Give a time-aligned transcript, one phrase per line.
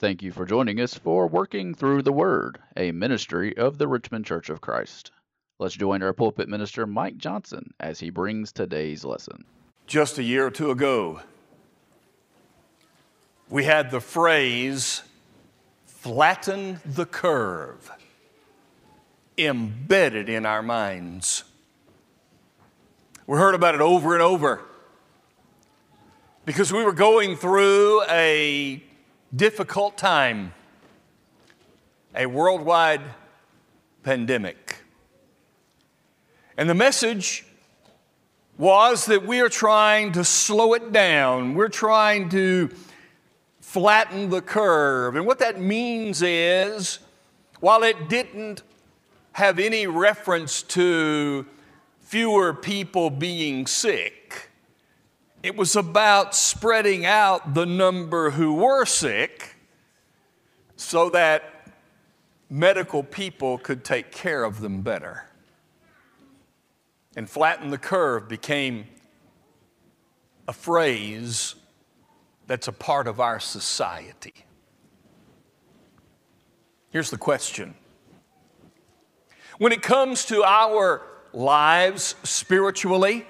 [0.00, 4.24] Thank you for joining us for Working Through the Word, a ministry of the Richmond
[4.24, 5.10] Church of Christ.
[5.58, 9.44] Let's join our pulpit minister, Mike Johnson, as he brings today's lesson.
[9.88, 11.22] Just a year or two ago,
[13.50, 15.02] we had the phrase
[15.84, 17.90] flatten the curve
[19.36, 21.42] embedded in our minds.
[23.26, 24.62] We heard about it over and over
[26.44, 28.84] because we were going through a
[29.34, 30.52] difficult time,
[32.14, 33.02] a worldwide
[34.02, 34.76] pandemic.
[36.56, 37.44] And the message
[38.56, 41.54] was that we are trying to slow it down.
[41.54, 42.70] We're trying to
[43.60, 45.14] flatten the curve.
[45.14, 46.98] And what that means is,
[47.60, 48.62] while it didn't
[49.32, 51.46] have any reference to
[52.00, 54.17] fewer people being sick,
[55.42, 59.56] it was about spreading out the number who were sick
[60.76, 61.72] so that
[62.50, 65.24] medical people could take care of them better.
[67.16, 68.86] And flatten the curve became
[70.46, 71.54] a phrase
[72.46, 74.34] that's a part of our society.
[76.90, 77.74] Here's the question
[79.58, 83.26] When it comes to our lives spiritually,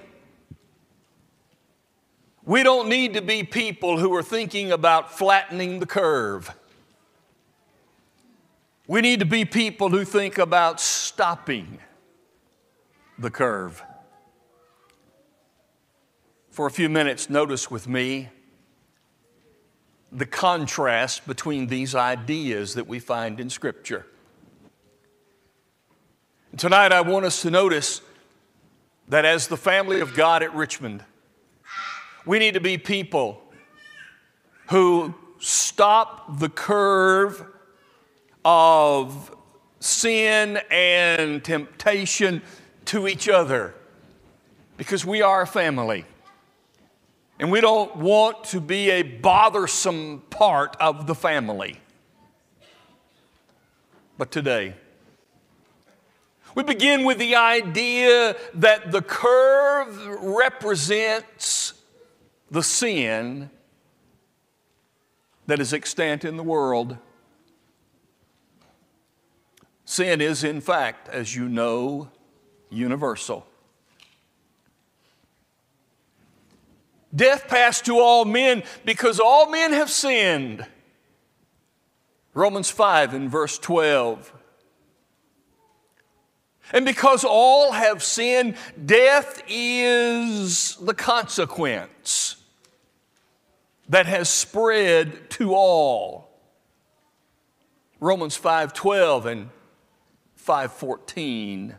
[2.48, 6.50] we don't need to be people who are thinking about flattening the curve.
[8.86, 11.78] We need to be people who think about stopping
[13.18, 13.82] the curve.
[16.50, 18.30] For a few minutes, notice with me
[20.10, 24.06] the contrast between these ideas that we find in Scripture.
[26.56, 28.00] Tonight, I want us to notice
[29.06, 31.04] that as the family of God at Richmond,
[32.28, 33.40] we need to be people
[34.68, 37.42] who stop the curve
[38.44, 39.34] of
[39.80, 42.42] sin and temptation
[42.84, 43.74] to each other
[44.76, 46.04] because we are a family.
[47.38, 51.80] And we don't want to be a bothersome part of the family.
[54.18, 54.74] But today,
[56.54, 61.72] we begin with the idea that the curve represents
[62.50, 63.50] the sin
[65.46, 66.96] that is extant in the world.
[69.84, 72.10] Sin is, in fact, as you know,
[72.70, 73.46] universal.
[77.14, 80.66] Death passed to all men because all men have sinned.
[82.34, 84.34] Romans 5 and verse 12.
[86.72, 92.37] And because all have sinned, death is the consequence
[93.88, 96.28] that has spread to all.
[98.00, 99.50] Romans 5:12 and
[100.36, 101.76] 5:14.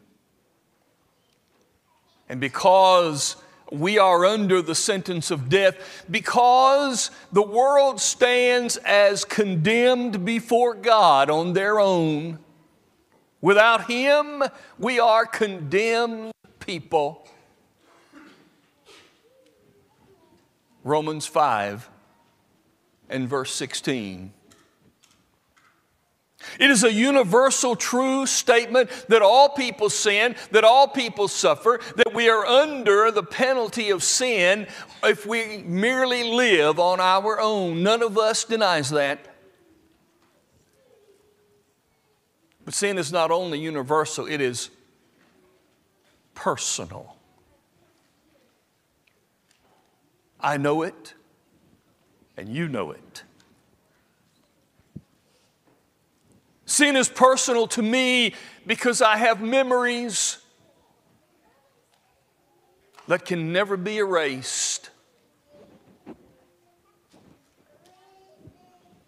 [2.27, 3.35] And because
[3.71, 11.29] we are under the sentence of death because the world stands as condemned before God
[11.29, 12.39] on their own.
[13.41, 14.43] Without Him,
[14.77, 17.27] we are condemned people.
[20.83, 21.89] Romans 5
[23.09, 24.33] and verse 16.
[26.57, 32.13] It is a universal true statement that all people sin, that all people suffer, that
[32.13, 34.67] we are under the penalty of sin
[35.03, 37.83] if we merely live on our own.
[37.83, 39.27] None of us denies that.
[42.63, 44.69] But sin is not only universal, it is
[46.35, 47.17] personal.
[50.39, 51.15] I know it,
[52.39, 53.23] and you know it.
[56.65, 58.33] Sin is personal to me
[58.65, 60.37] because I have memories
[63.07, 64.89] that can never be erased.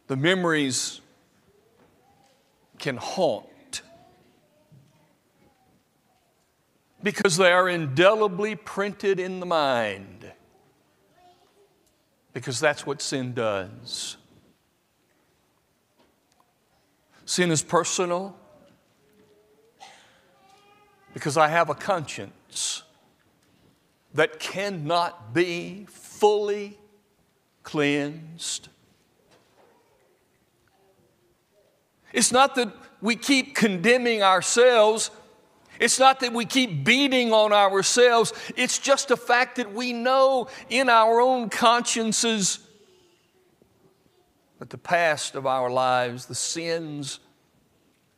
[0.07, 0.99] The memories
[2.79, 3.81] can haunt
[7.01, 10.20] because they are indelibly printed in the mind,
[12.33, 14.17] because that's what sin does.
[17.25, 18.35] Sin is personal
[21.13, 22.83] because I have a conscience
[24.13, 26.77] that cannot be fully
[27.63, 28.67] cleansed.
[32.13, 35.11] It's not that we keep condemning ourselves.
[35.81, 38.33] It's not that we keep beating on ourselves.
[38.55, 42.59] It's just a fact that we know in our own consciences
[44.59, 47.19] that the past of our lives, the sins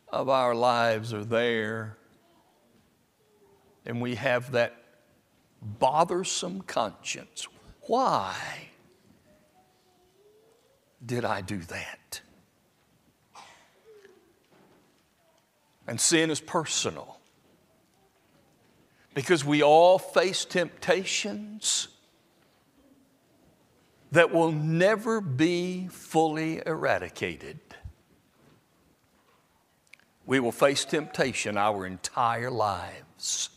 [0.09, 1.95] of our lives are there.
[3.85, 4.75] And we have that
[5.61, 7.47] bothersome conscience.
[7.87, 8.35] Why
[11.05, 12.19] did I do that?
[15.87, 17.12] And sin is personal
[19.13, 21.87] because we all face temptations
[24.11, 27.59] that will never be fully eradicated.
[30.25, 33.49] We will face temptation our entire lives.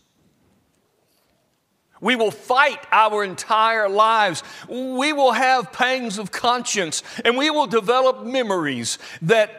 [2.00, 4.42] We will fight our entire lives.
[4.68, 9.50] We will have pangs of conscience and we will develop memories that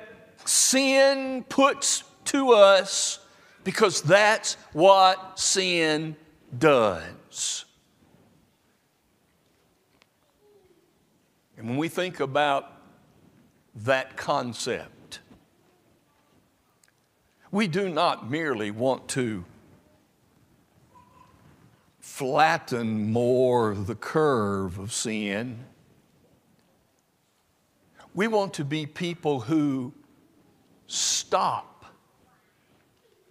[0.45, 3.19] sin puts to us
[3.67, 6.15] because that's what sin
[6.57, 7.65] does.
[11.57, 12.71] And when we think about
[13.75, 15.19] that concept,
[17.51, 19.43] we do not merely want to
[21.99, 25.65] flatten more the curve of sin.
[28.13, 29.91] We want to be people who
[30.87, 31.76] stop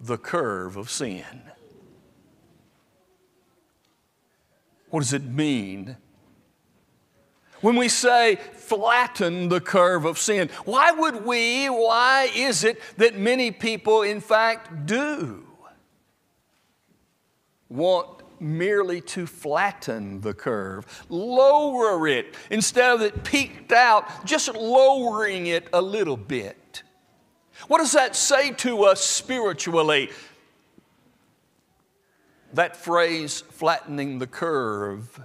[0.00, 1.43] the curve of sin.
[4.90, 5.96] What does it mean?
[7.60, 13.16] When we say flatten the curve of sin, why would we, why is it that
[13.16, 15.44] many people, in fact, do
[17.69, 25.46] want merely to flatten the curve, lower it instead of it peaked out, just lowering
[25.46, 26.82] it a little bit?
[27.69, 30.11] What does that say to us spiritually?
[32.53, 35.20] That phrase, flattening the curve,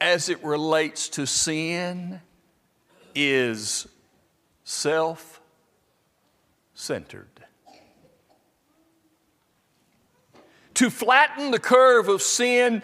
[0.00, 2.20] as it relates to sin,
[3.14, 3.86] is
[4.64, 5.40] self
[6.74, 7.26] centered.
[10.74, 12.82] To flatten the curve of sin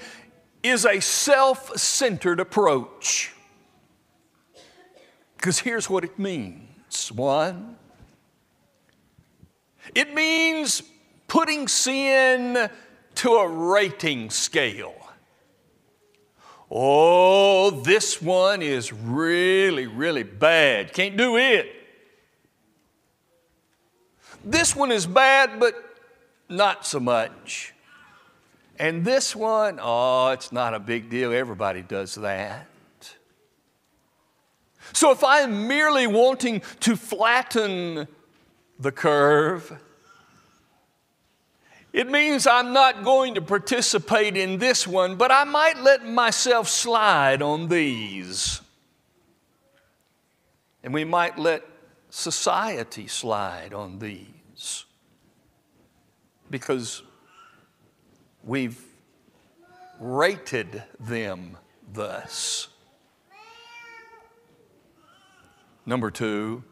[0.64, 3.32] is a self centered approach.
[5.36, 7.76] Because here's what it means one,
[9.94, 10.82] it means
[11.26, 12.70] putting sin
[13.16, 14.94] to a rating scale.
[16.70, 20.92] Oh, this one is really, really bad.
[20.92, 21.66] Can't do it.
[24.44, 25.74] This one is bad, but
[26.48, 27.74] not so much.
[28.78, 31.32] And this one, oh, it's not a big deal.
[31.32, 32.66] Everybody does that.
[34.92, 38.06] So if I'm merely wanting to flatten
[38.78, 39.80] the curve.
[41.92, 46.68] It means I'm not going to participate in this one, but I might let myself
[46.68, 48.60] slide on these.
[50.82, 51.62] And we might let
[52.10, 54.84] society slide on these
[56.50, 57.02] because
[58.42, 58.80] we've
[60.00, 61.56] rated them
[61.92, 62.68] thus.
[65.86, 66.64] Number two,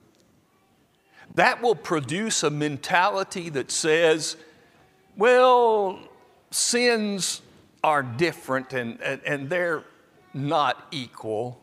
[1.35, 4.37] that will produce a mentality that says,
[5.17, 5.99] well,
[6.51, 7.41] sins
[7.83, 9.85] are different and, and, and they're
[10.35, 11.59] not equal.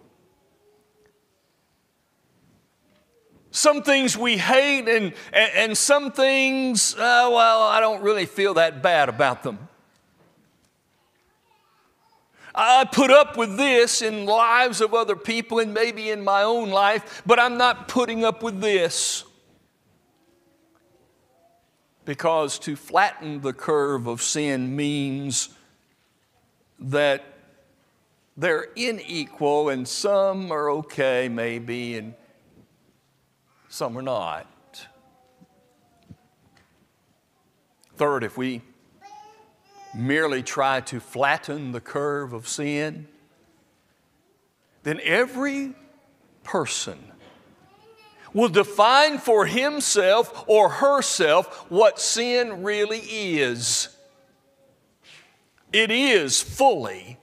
[3.52, 8.54] Some things we hate, and, and, and some things, uh, well, I don't really feel
[8.56, 9.68] that bad about them.
[12.54, 16.70] I put up with this in lives of other people and maybe in my own
[16.70, 19.24] life, but I'm not putting up with this.
[22.10, 25.50] Because to flatten the curve of sin means
[26.80, 27.24] that
[28.36, 32.16] they're unequal and some are okay, maybe, and
[33.68, 34.48] some are not.
[37.96, 38.64] Third, if we
[39.94, 43.08] merely try to flatten the curve of sin,
[44.82, 45.76] then every
[46.42, 47.12] person
[48.34, 53.90] will define for himself or herself what sin really is.
[55.72, 57.18] It is fully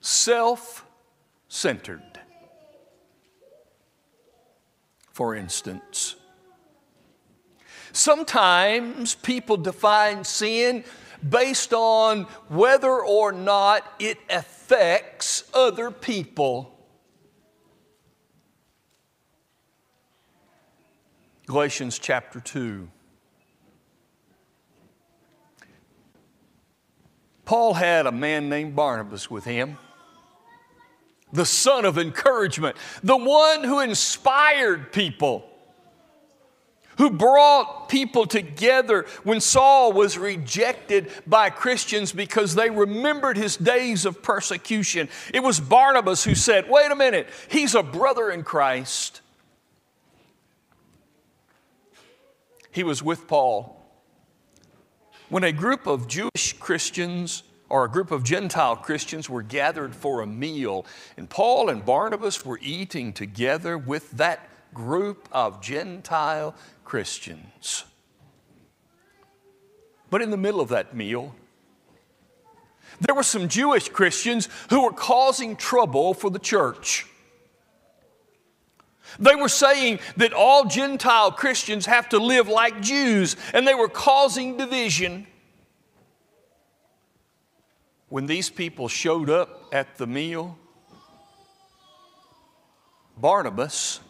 [0.00, 0.84] self
[1.48, 2.02] centered.
[5.12, 6.16] For instance,
[7.92, 10.84] sometimes people define sin
[11.26, 16.75] based on whether or not it affects other people.
[21.46, 22.88] Galatians chapter 2.
[27.44, 29.78] Paul had a man named Barnabas with him.
[31.32, 35.44] the son of encouragement, the one who inspired people,
[36.98, 44.06] who brought people together when Saul was rejected by Christians because they remembered his days
[44.06, 45.08] of persecution.
[45.34, 49.20] It was Barnabas who said, Wait a minute, he's a brother in Christ.
[52.76, 53.74] He was with Paul.
[55.30, 60.20] When a group of Jewish Christians or a group of Gentile Christians were gathered for
[60.20, 60.84] a meal,
[61.16, 66.54] and Paul and Barnabas were eating together with that group of Gentile
[66.84, 67.86] Christians.
[70.10, 71.34] But in the middle of that meal,
[73.00, 77.06] there were some Jewish Christians who were causing trouble for the church.
[79.18, 83.88] They were saying that all Gentile Christians have to live like Jews, and they were
[83.88, 85.26] causing division.
[88.08, 90.58] When these people showed up at the meal,
[93.16, 94.00] Barnabas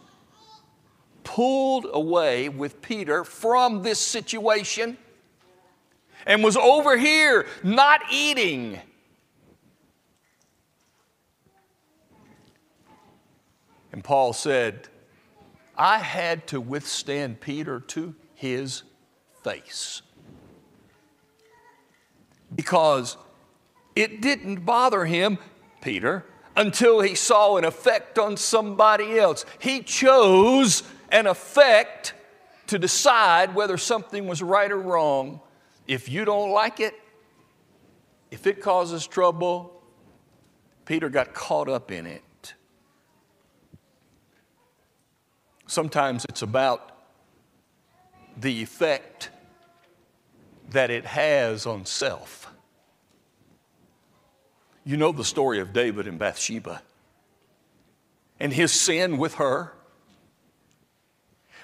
[1.23, 4.97] pulled away with Peter from this situation
[6.25, 8.79] and was over here not eating.
[13.91, 14.87] And Paul said,
[15.77, 18.83] I had to withstand Peter to his
[19.43, 20.01] face
[22.55, 23.17] because
[23.95, 25.37] it didn't bother him,
[25.81, 29.45] Peter, until he saw an effect on somebody else.
[29.59, 32.13] He chose an effect
[32.67, 35.39] to decide whether something was right or wrong.
[35.87, 36.93] If you don't like it,
[38.31, 39.81] if it causes trouble,
[40.85, 42.23] Peter got caught up in it.
[45.67, 46.91] Sometimes it's about
[48.37, 49.29] the effect
[50.69, 52.51] that it has on self.
[54.83, 56.81] You know the story of David and Bathsheba
[58.39, 59.73] and his sin with her.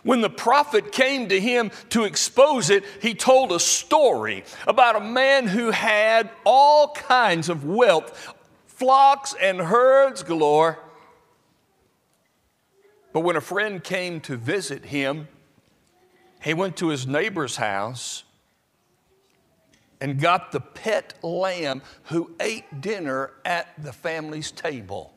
[0.04, 5.00] When the prophet came to him to expose it, he told a story about a
[5.00, 8.34] man who had all kinds of wealth,
[8.66, 10.83] flocks and herds galore.
[13.14, 15.28] But when a friend came to visit him,
[16.42, 18.24] he went to his neighbor's house
[20.02, 25.14] and got the pet lamb who ate dinner at the family's table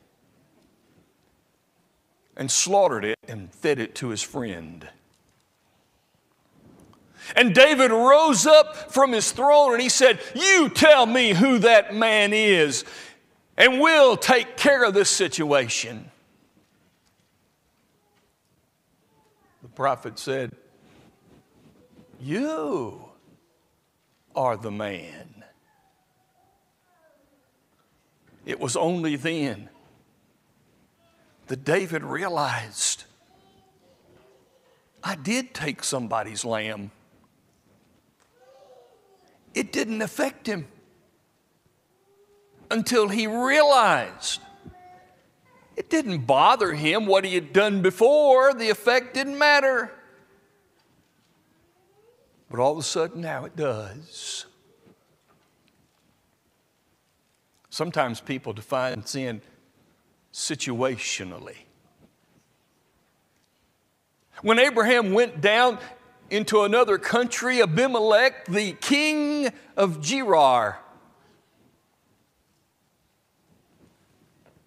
[2.36, 4.88] and slaughtered it and fed it to his friend.
[7.34, 11.94] And David rose up from his throne and he said, You tell me who that
[11.94, 12.84] man is,
[13.56, 16.10] and we'll take care of this situation.
[19.76, 20.52] Prophet said,
[22.18, 23.04] You
[24.34, 25.44] are the man.
[28.46, 29.68] It was only then
[31.48, 33.04] that David realized
[35.04, 36.90] I did take somebody's lamb.
[39.54, 40.66] It didn't affect him
[42.70, 44.40] until he realized
[45.76, 49.92] it didn't bother him what he had done before, the effect didn't matter.
[52.50, 54.46] But all of a sudden now it does.
[57.68, 59.42] Sometimes people define sin
[60.32, 61.56] situationally.
[64.42, 65.78] When Abraham went down
[66.30, 70.78] into another country, Abimelech, the king of Gerar,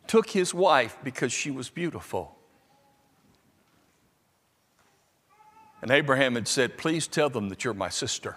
[0.10, 2.36] took his wife because she was beautiful.
[5.84, 8.36] And Abraham had said, Please tell them that you're my sister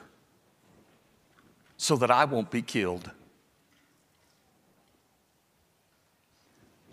[1.78, 3.10] so that I won't be killed.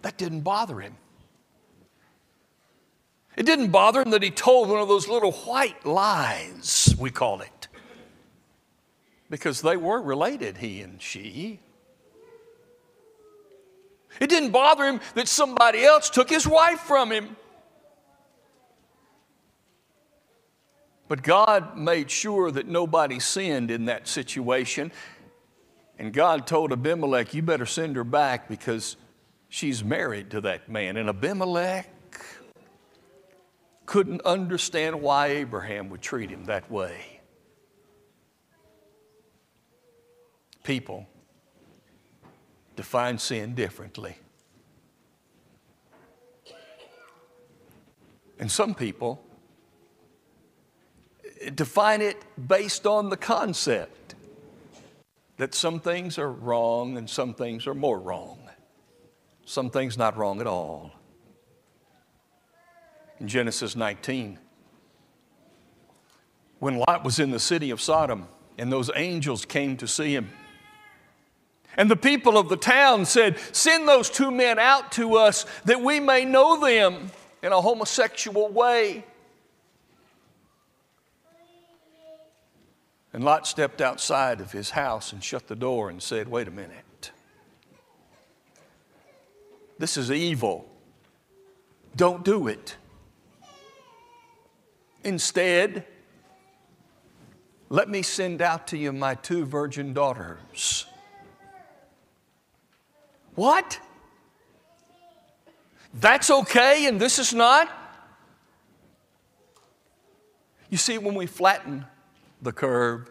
[0.01, 0.95] That didn't bother him.
[3.36, 7.41] It didn't bother him that he told one of those little white lies, we call
[7.41, 7.67] it,
[9.29, 11.59] because they were related, he and she.
[14.19, 17.35] It didn't bother him that somebody else took his wife from him.
[21.07, 24.91] But God made sure that nobody sinned in that situation.
[25.97, 28.95] And God told Abimelech, You better send her back because
[29.49, 30.97] she's married to that man.
[30.97, 31.87] And Abimelech
[33.85, 37.19] couldn't understand why Abraham would treat him that way.
[40.63, 41.07] People
[42.79, 44.15] define sin differently.
[48.39, 49.21] And some people
[51.55, 52.15] define it
[52.48, 54.15] based on the concept
[55.36, 58.39] that some things are wrong and some things are more wrong.
[59.43, 60.91] some things not wrong at all.
[63.19, 64.39] In Genesis 19,
[66.59, 70.29] when Lot was in the city of Sodom and those angels came to see him,
[71.77, 75.81] and the people of the town said, Send those two men out to us that
[75.81, 77.11] we may know them
[77.41, 79.05] in a homosexual way.
[83.13, 86.51] And Lot stepped outside of his house and shut the door and said, Wait a
[86.51, 87.11] minute.
[89.79, 90.69] This is evil.
[91.95, 92.75] Don't do it.
[95.03, 95.85] Instead,
[97.69, 100.85] let me send out to you my two virgin daughters.
[103.39, 103.79] What?
[105.93, 107.72] That's okay and this is not?
[110.69, 111.86] You see, when we flatten
[112.41, 113.10] the curve,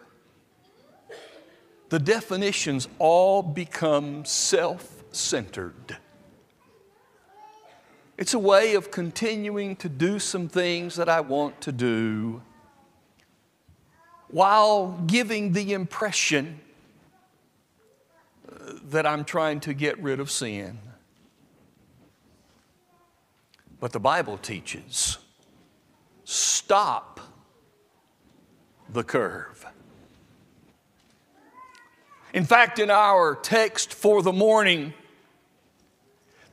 [1.89, 5.97] the definitions all become self centered.
[8.15, 12.43] It's a way of continuing to do some things that I want to do
[14.27, 16.61] while giving the impression
[18.85, 20.79] that I'm trying to get rid of sin.
[23.79, 25.17] But the Bible teaches
[26.25, 27.19] stop
[28.89, 29.65] the curve.
[32.33, 34.93] In fact, in our text for the morning,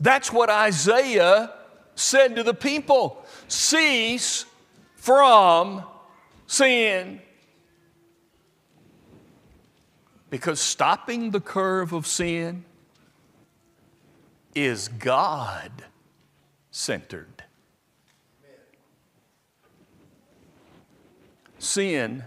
[0.00, 1.52] that's what Isaiah
[1.94, 4.46] said to the people cease
[4.94, 5.82] from
[6.46, 7.20] sin.
[10.28, 12.64] Because stopping the curve of sin
[14.54, 15.71] is God
[16.71, 17.45] centered.
[21.59, 22.25] Sin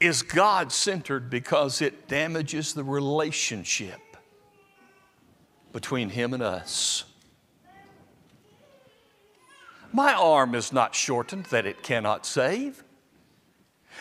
[0.00, 4.00] is God centered because it damages the relationship
[5.72, 7.04] between Him and us.
[9.92, 12.82] My arm is not shortened that it cannot save,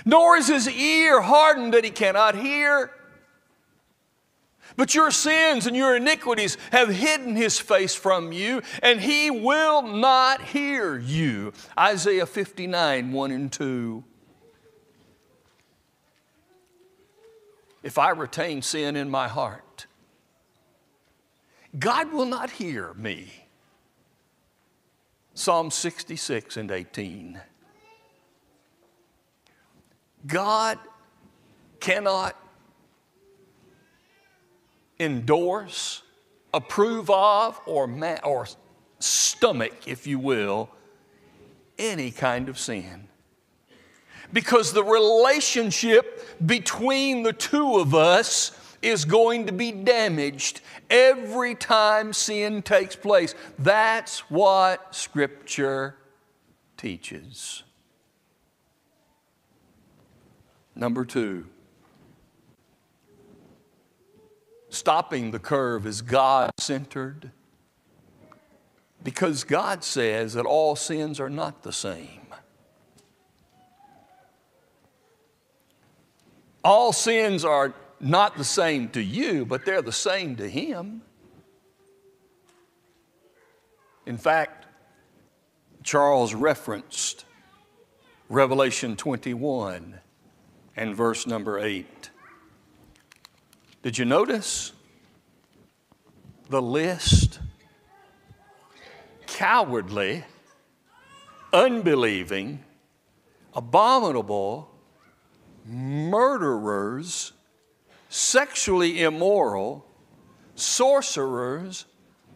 [0.05, 2.91] nor is his ear hardened that he cannot hear.
[4.75, 9.81] But your sins and your iniquities have hidden his face from you, and he will
[9.81, 11.53] not hear you.
[11.77, 14.03] Isaiah 59, 1 and 2.
[17.83, 19.87] If I retain sin in my heart,
[21.77, 23.31] God will not hear me.
[25.33, 27.39] Psalm 66 and 18.
[30.25, 30.77] God
[31.79, 32.35] cannot
[34.99, 36.01] endorse,
[36.53, 38.47] approve of, or, ma- or
[38.99, 40.69] stomach, if you will,
[41.77, 43.07] any kind of sin.
[44.31, 48.51] Because the relationship between the two of us
[48.81, 53.33] is going to be damaged every time sin takes place.
[53.57, 55.95] That's what Scripture
[56.77, 57.63] teaches.
[60.79, 61.45] Number two,
[64.69, 67.31] stopping the curve is God centered
[69.03, 72.21] because God says that all sins are not the same.
[76.63, 81.01] All sins are not the same to you, but they're the same to Him.
[84.05, 84.65] In fact,
[85.83, 87.25] Charles referenced
[88.29, 89.99] Revelation 21
[90.79, 92.09] and verse number 8.
[93.83, 94.71] Did you notice
[96.49, 97.41] the list?
[99.27, 100.23] Cowardly,
[101.51, 102.63] unbelieving,
[103.53, 104.71] abominable,
[105.65, 107.33] murderers,
[108.07, 109.85] sexually immoral,
[110.55, 111.85] sorcerers,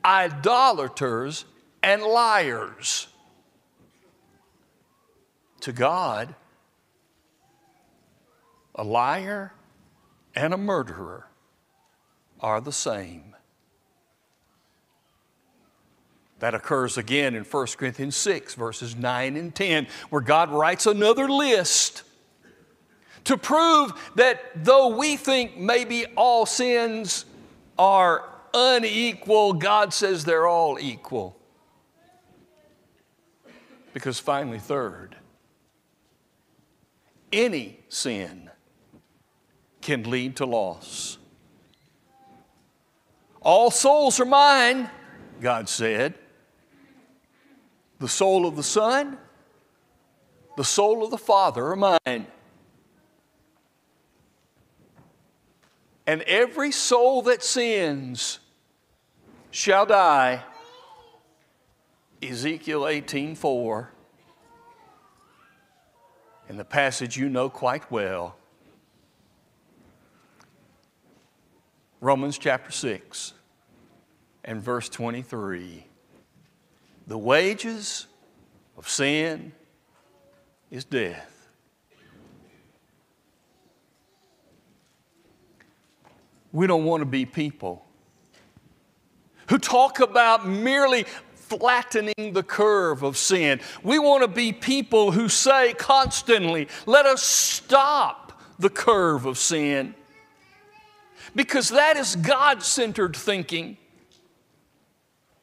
[0.04, 1.46] idolaters,
[1.82, 3.08] and liars.
[5.62, 6.36] To God,
[8.76, 9.54] a liar
[10.36, 11.28] and a murderer
[12.40, 13.36] are the same.
[16.40, 21.30] That occurs again in 1 Corinthians 6, verses 9 and 10, where God writes another
[21.30, 22.04] list
[23.26, 27.26] to prove that though we think maybe all sins
[27.80, 31.38] are unequal, God says they're all equal.
[33.94, 35.16] Because finally, third,
[37.32, 38.50] any sin
[39.84, 41.18] can lead to loss.
[43.42, 44.90] All souls are mine,
[45.42, 46.16] God said.
[48.00, 49.18] The soul of the Son,
[50.58, 52.28] the soul of the Father are mine.
[56.08, 58.40] And every soul that sins
[59.52, 60.44] shall die.
[62.22, 63.90] Ezekiel 18:4.
[66.50, 68.36] In the passage you know quite well.
[72.04, 73.32] Romans chapter 6
[74.44, 75.86] and verse 23.
[77.08, 78.08] The wages
[78.78, 79.54] of sin
[80.70, 81.48] is death.
[86.52, 87.86] We don't want to be people
[89.48, 93.62] who talk about merely flattening the curve of sin.
[93.82, 99.96] We want to be people who say constantly, let us stop the curve of sin.
[101.36, 103.78] Because that is God centered thinking.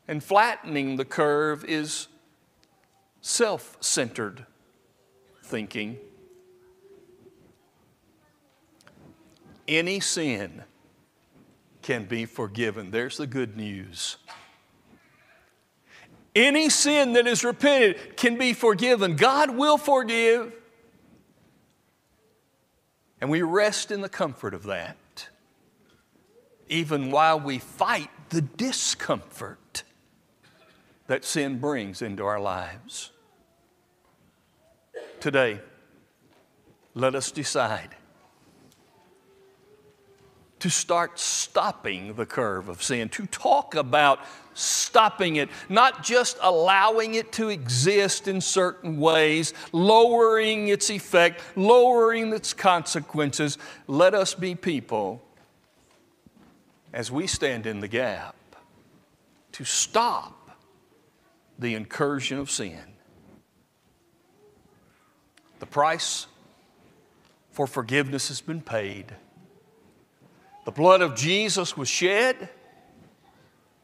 [0.07, 2.09] And flattening the curve is
[3.21, 4.47] self centered
[5.45, 5.99] thinking.
[9.69, 10.65] Any sin
[11.83, 12.91] can be forgiven.
[12.91, 14.17] There's the good news.
[16.35, 19.17] Any sin that is repented can be forgiven.
[19.17, 20.53] God will forgive.
[23.21, 24.97] And we rest in the comfort of that,
[26.71, 29.83] even while we fight the discomfort
[31.09, 33.11] that sin brings into our lives.
[35.19, 35.61] Today,
[36.95, 37.91] let us decide
[40.61, 44.21] to start stopping the curve of sin, to talk about
[44.55, 52.33] stopping it, not just allowing it to exist in certain ways, lowering its effect, lowering
[52.33, 53.59] its consequences.
[53.87, 55.23] Let us be people
[56.93, 58.37] as we stand in the gap
[59.53, 60.59] to stop
[61.59, 62.81] the incursion of sin.
[65.59, 66.27] The price
[67.53, 69.15] for forgiveness has been paid.
[70.65, 72.49] The blood of Jesus was shed.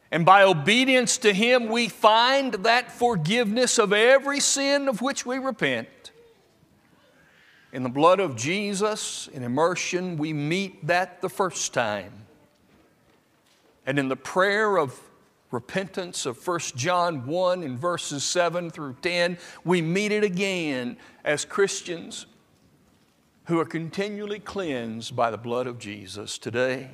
[0.09, 5.37] And by obedience to Him, we find that forgiveness of every sin of which we
[5.37, 6.11] repent.
[7.73, 12.26] In the blood of Jesus, in immersion, we meet that the first time.
[13.87, 14.99] And in the prayer of
[15.49, 21.45] repentance of 1 John 1 in verses 7 through 10, we meet it again as
[21.45, 22.25] Christians
[23.45, 26.89] who are continually cleansed by the blood of Jesus today.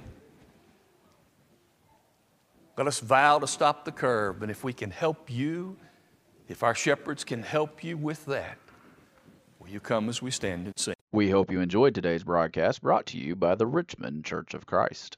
[2.77, 5.75] Let us vow to stop the curve, and if we can help you,
[6.47, 8.59] if our shepherds can help you with that,
[9.59, 10.95] will you come as we stand and sing?
[11.11, 15.17] We hope you enjoyed today's broadcast brought to you by the Richmond Church of Christ.